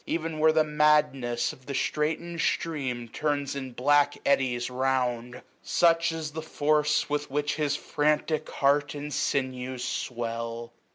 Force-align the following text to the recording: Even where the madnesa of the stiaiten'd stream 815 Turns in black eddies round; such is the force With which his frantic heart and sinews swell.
Even 0.07 0.39
where 0.39 0.51
the 0.51 0.63
madnesa 0.63 1.53
of 1.53 1.67
the 1.67 1.73
stiaiten'd 1.73 2.41
stream 2.41 3.01
815 3.03 3.07
Turns 3.09 3.55
in 3.55 3.71
black 3.73 4.17
eddies 4.25 4.67
round; 4.71 5.43
such 5.61 6.11
is 6.11 6.31
the 6.31 6.41
force 6.41 7.07
With 7.07 7.29
which 7.29 7.53
his 7.57 7.75
frantic 7.75 8.49
heart 8.49 8.95
and 8.95 9.13
sinews 9.13 9.83
swell. 9.83 10.73